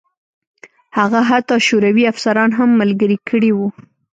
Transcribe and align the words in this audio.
هغه 0.97 1.19
حتی 1.29 1.55
شوروي 1.67 2.03
افسران 2.11 2.49
هم 2.59 2.69
ملګري 2.81 3.17
کړي 3.29 3.51
وو 3.53 3.67